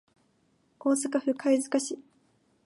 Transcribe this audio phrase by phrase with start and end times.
[0.79, 1.99] 大阪府貝塚市